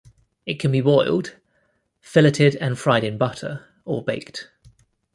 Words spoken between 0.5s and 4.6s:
can be boiled, filleted and fried in butter, or baked.